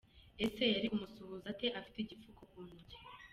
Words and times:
ese 0.45 0.63
yari 0.73 0.87
kumusuhuza 0.91 1.47
ate 1.53 1.67
afite 1.79 1.97
igipfuko 2.01 2.41
ku 2.51 2.57
ntoki? 2.65 2.97